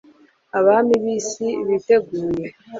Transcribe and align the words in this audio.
abami 0.59 0.93
b'isi 1.03 1.47
biteguye 1.67 2.45